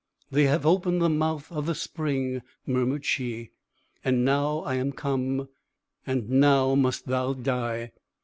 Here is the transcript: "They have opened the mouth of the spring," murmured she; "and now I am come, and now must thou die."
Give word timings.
"They 0.31 0.45
have 0.45 0.65
opened 0.65 0.99
the 0.99 1.11
mouth 1.11 1.51
of 1.51 1.67
the 1.67 1.75
spring," 1.75 2.41
murmured 2.65 3.05
she; 3.05 3.51
"and 4.03 4.25
now 4.25 4.61
I 4.61 4.73
am 4.73 4.93
come, 4.93 5.47
and 6.07 6.27
now 6.27 6.73
must 6.73 7.05
thou 7.05 7.33
die." 7.33 7.91